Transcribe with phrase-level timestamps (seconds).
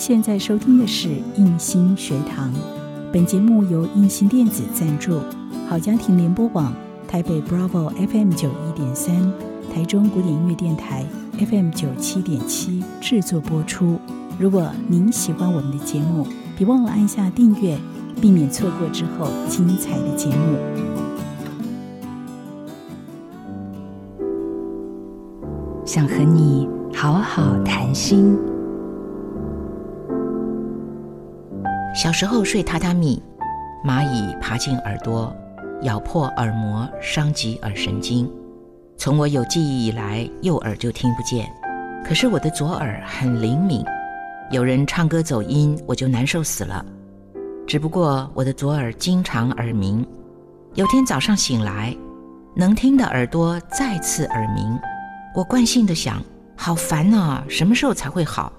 [0.00, 2.50] 现在收听的是印心学堂，
[3.12, 5.20] 本节目由印心电子赞助，
[5.68, 6.72] 好家庭联播网
[7.06, 9.30] 台北 Bravo FM 九一点三，
[9.70, 11.04] 台中古典音乐电台
[11.38, 14.00] FM 九七点七制作播出。
[14.38, 16.26] 如果您喜欢我们的节目，
[16.56, 17.78] 别忘了按下订阅，
[18.22, 20.56] 避免错过之后精彩的节目。
[25.84, 28.34] 想和你好好谈心。
[31.92, 33.20] 小时候睡榻榻米，
[33.84, 35.34] 蚂蚁爬进耳朵，
[35.82, 38.30] 咬破耳膜，伤及耳神经。
[38.96, 41.50] 从我有记忆以来，右耳就听不见，
[42.04, 43.84] 可是我的左耳很灵敏，
[44.52, 46.84] 有人唱歌走音，我就难受死了。
[47.66, 50.06] 只不过我的左耳经常耳鸣，
[50.74, 51.94] 有天早上醒来，
[52.54, 54.78] 能听的耳朵再次耳鸣。
[55.34, 56.22] 我惯性的想，
[56.56, 58.52] 好烦啊，什么时候才会好？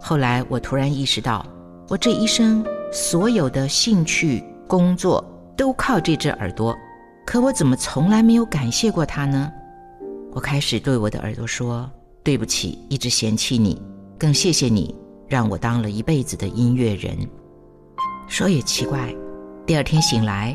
[0.00, 1.44] 后来我突然意识到，
[1.86, 5.22] 我这一生所有的兴趣、工作
[5.54, 6.74] 都靠这只耳朵，
[7.26, 9.52] 可我怎么从来没有感谢过它呢？
[10.32, 11.88] 我开始对我的耳朵说
[12.24, 13.80] ：“对不起，一直嫌弃你，
[14.18, 14.94] 更谢谢你
[15.28, 17.14] 让我当了一辈子的音乐人。”
[18.28, 19.14] 说也奇怪，
[19.66, 20.54] 第二天醒来，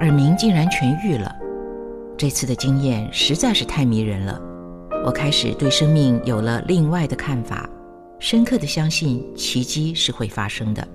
[0.00, 1.30] 耳鸣竟然痊愈了。
[2.16, 4.40] 这次的经验实在是太迷人了。
[5.04, 7.68] 我开始对生命有了另外的看法，
[8.20, 10.86] 深刻的相信奇迹是会发生的。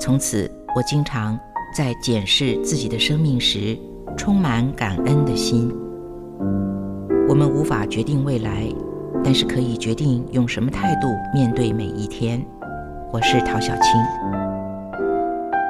[0.00, 1.38] 从此，我经常
[1.76, 3.78] 在检视自己的生命时，
[4.16, 5.70] 充满感恩的心。
[7.28, 8.66] 我们无法决定未来，
[9.22, 12.42] 但是可以决定用什么态度面对每一天。
[13.12, 13.92] 我是陶小青，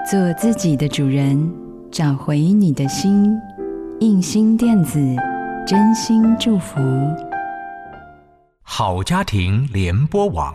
[0.09, 1.53] 做自己的主人，
[1.91, 3.37] 找回你的心。
[3.99, 5.01] 印心电子，
[5.67, 6.79] 真心祝福。
[8.63, 10.55] 好家庭联播网，